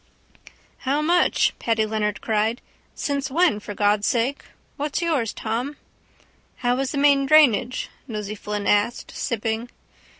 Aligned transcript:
—How 0.79 1.03
much? 1.03 1.53
Paddy 1.59 1.85
Leonard 1.85 2.21
cried. 2.21 2.59
Since 2.95 3.29
when, 3.29 3.59
for 3.59 3.75
God' 3.75 4.03
sake? 4.03 4.41
What's 4.75 4.99
yours, 5.03 5.31
Tom? 5.31 5.77
—How 6.55 6.79
is 6.79 6.89
the 6.89 6.97
main 6.97 7.27
drainage? 7.27 7.87
Nosey 8.07 8.33
Flynn 8.33 8.65
asked, 8.65 9.11
sipping. 9.11 9.69